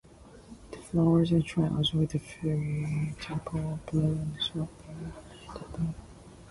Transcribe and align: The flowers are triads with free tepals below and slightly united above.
The 0.71 0.79
flowers 0.79 1.31
are 1.31 1.43
triads 1.43 1.93
with 1.93 2.13
free 2.19 3.13
tepals 3.21 3.77
below 3.85 4.07
and 4.13 4.35
slightly 4.39 4.95
united 4.95 5.15
above. 5.63 5.95